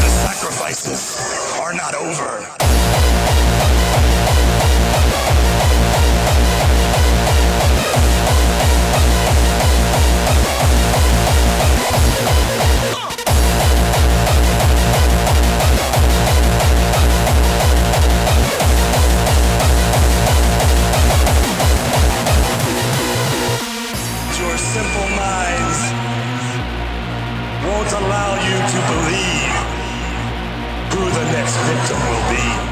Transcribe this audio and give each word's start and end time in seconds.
The 0.00 0.08
sacrifices 0.08 1.18
are 1.60 1.72
not 1.74 1.94
over. 1.94 2.46
allow 28.30 28.44
you 28.46 28.58
to 28.72 28.80
believe 28.92 29.54
who 30.92 31.10
the 31.10 31.24
next 31.32 31.56
victim 31.66 31.98
will 32.08 32.30
be. 32.30 32.69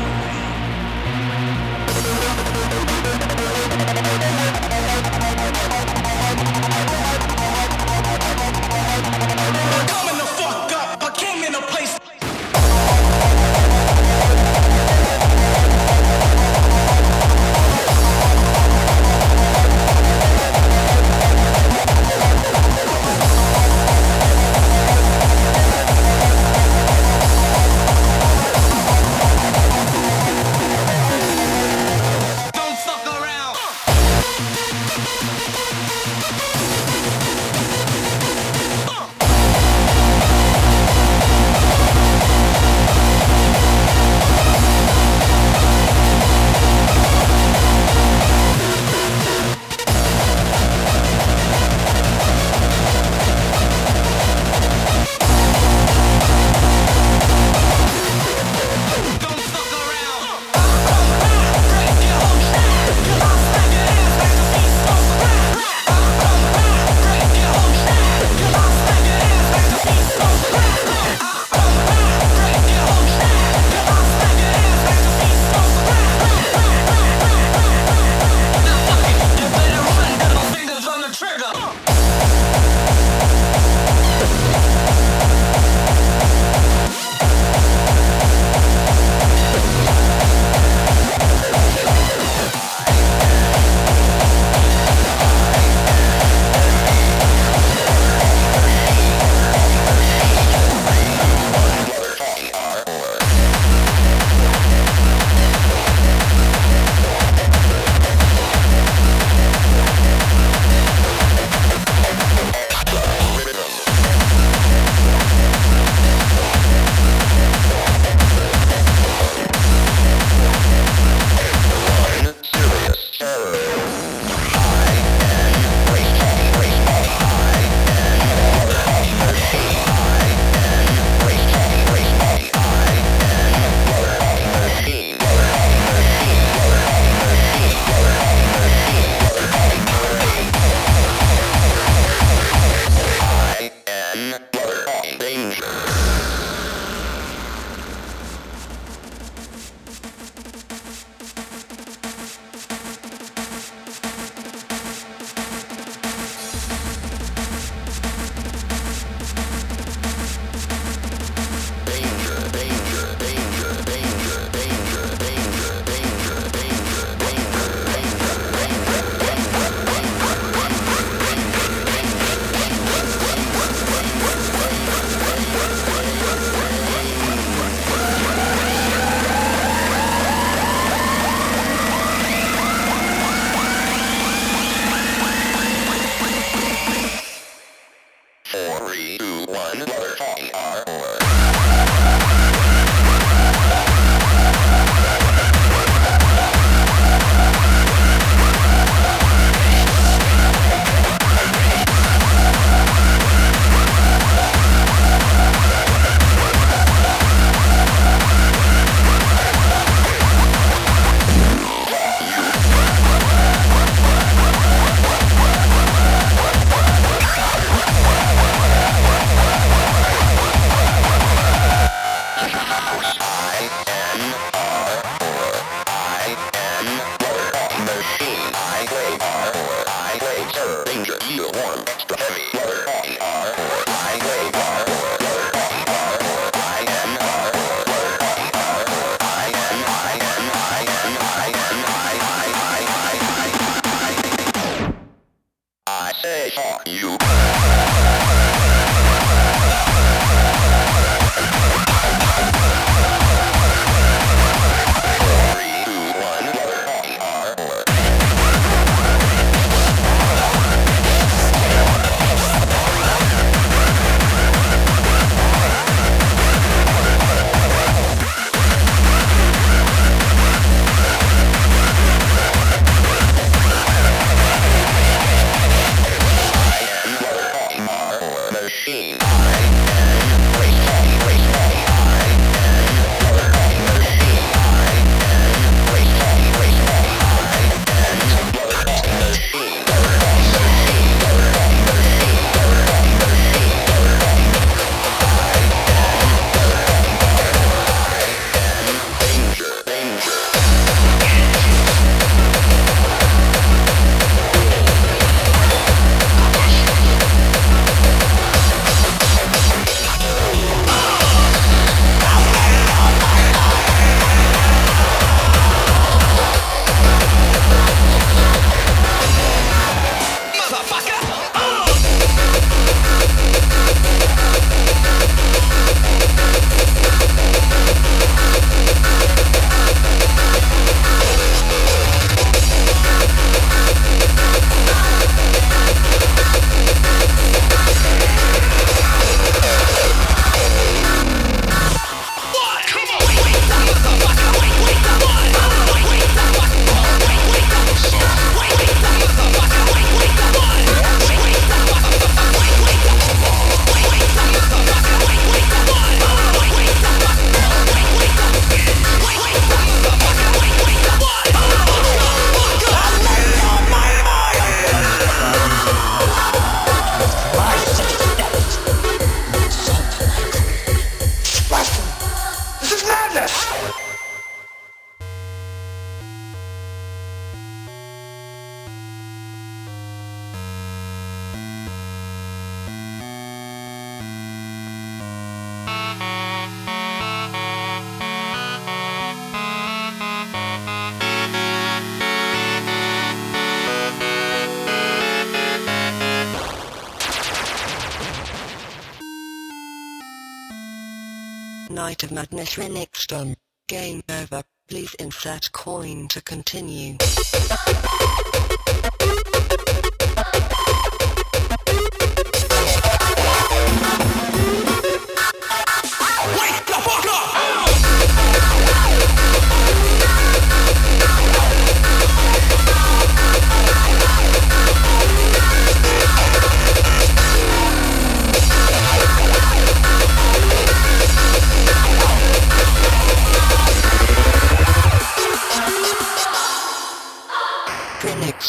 Of 402.08 402.32
Madness 402.32 402.76
Remix 402.76 403.26
done. 403.26 403.54
Game 403.86 404.22
over. 404.30 404.62
Please 404.88 405.12
insert 405.16 405.70
coin 405.72 406.26
to 406.28 406.40
continue. 406.40 407.18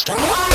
Remix 0.08 0.49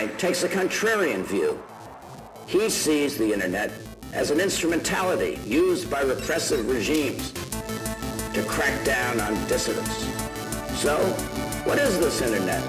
tonight 0.00 0.18
takes 0.18 0.42
a 0.44 0.48
contrarian 0.48 1.24
view. 1.24 1.62
He 2.46 2.70
sees 2.70 3.18
the 3.18 3.32
internet 3.32 3.70
as 4.12 4.30
an 4.30 4.40
instrumentality 4.40 5.38
used 5.44 5.90
by 5.90 6.00
repressive 6.00 6.68
regimes 6.68 7.32
to 8.32 8.42
crack 8.48 8.84
down 8.84 9.20
on 9.20 9.34
dissidents. 9.46 10.06
So, 10.80 10.96
what 11.64 11.78
is 11.78 11.98
this 11.98 12.22
internet? 12.22 12.62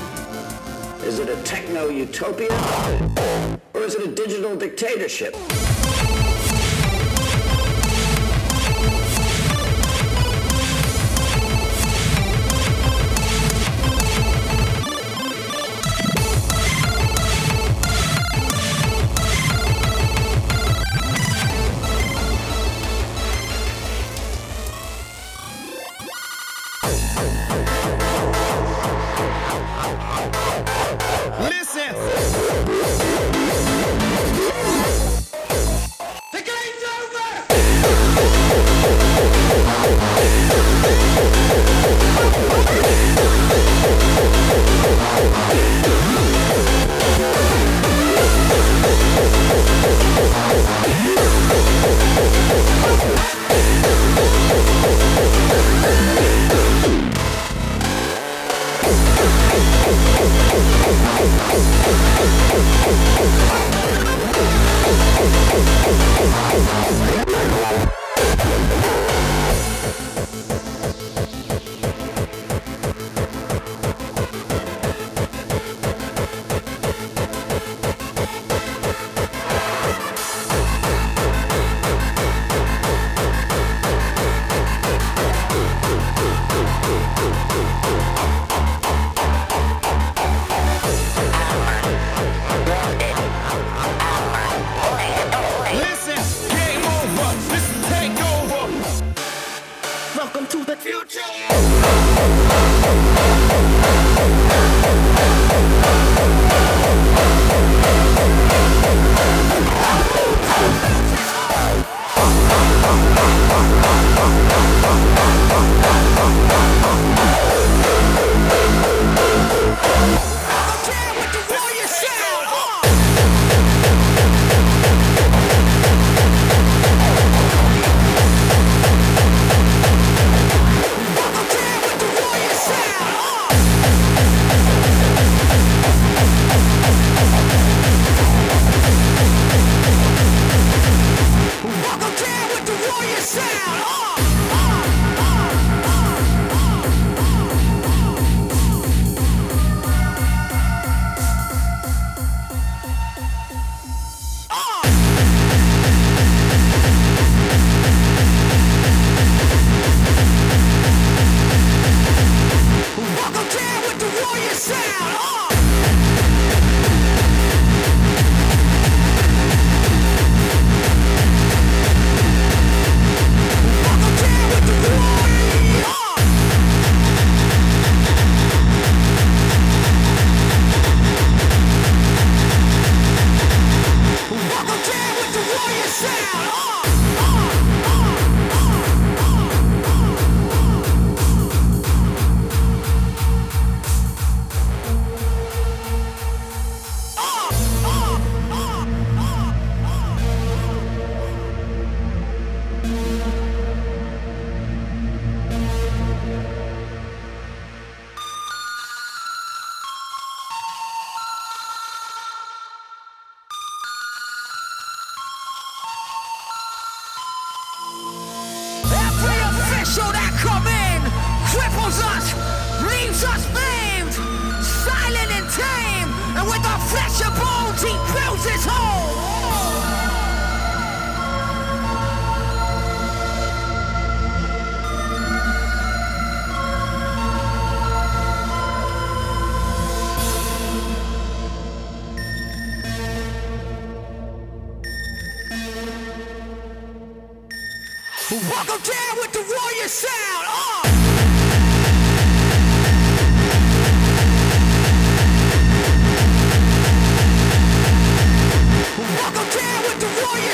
Is 1.03 1.19
it 1.19 1.29
a 1.29 1.41
techno-utopia? 1.43 2.49
Or 3.73 3.81
is 3.81 3.95
it 3.95 4.07
a 4.09 4.13
digital 4.13 4.55
dictatorship? 4.55 5.35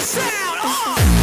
Sound. 0.07 0.59
Uh! 0.63 1.16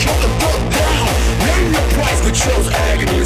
Cut 0.00 0.16
the 0.22 0.28
fuck 0.40 0.60
down. 0.72 1.06
Name 1.46 1.72
your 1.72 1.86
price, 1.92 2.20
but 2.24 2.34
chose 2.34 2.68
agony. 2.88 3.19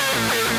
we 0.00 0.49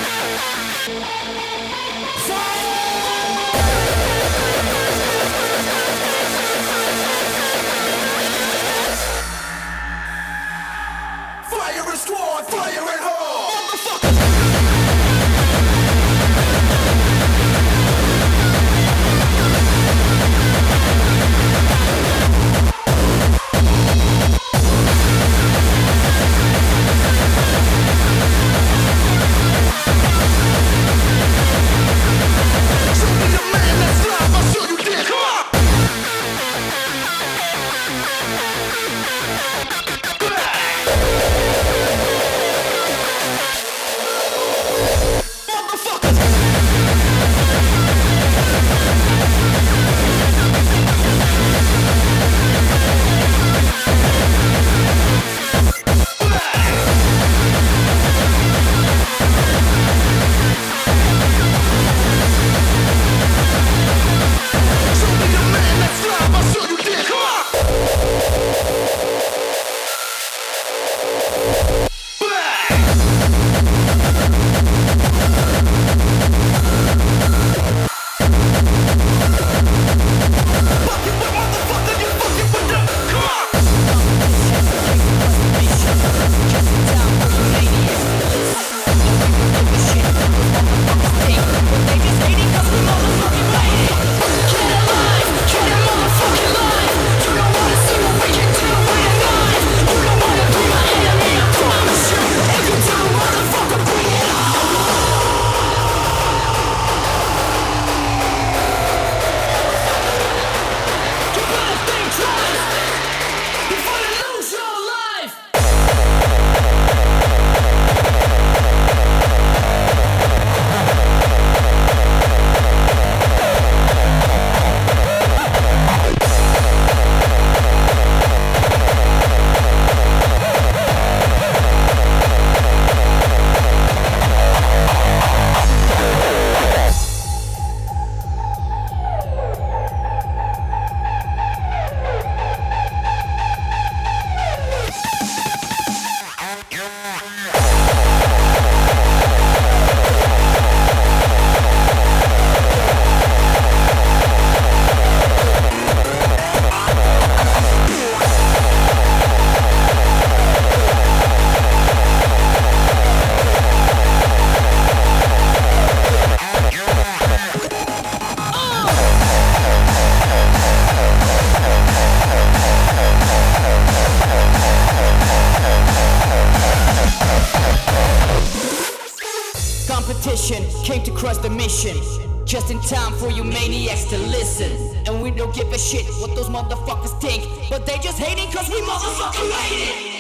Competition 180.22 180.64
came 180.84 181.02
to 181.02 181.12
crush 181.12 181.38
the 181.38 181.50
mission. 181.50 181.98
Just 182.46 182.70
in 182.70 182.80
time 182.82 183.12
for 183.14 183.32
you 183.32 183.44
maniacs 183.44 184.04
to 184.06 184.18
listen. 184.20 184.72
And 185.08 185.20
we 185.20 185.32
don't 185.32 185.54
give 185.56 185.72
a 185.74 185.80
shit 185.80 186.06
what 186.22 186.36
those 186.36 186.48
motherfuckers 186.48 187.20
think. 187.20 187.44
But 187.72 187.88
they 187.88 187.98
just 187.98 188.20
hating 188.20 188.52
cause 188.52 188.70
we 188.70 188.82
motherfucking 188.82 189.50
made 189.50 190.06
it. 190.06 190.11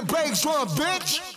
The 0.00 0.12
bass 0.12 0.42
drum, 0.42 0.68
bitch. 0.68 1.27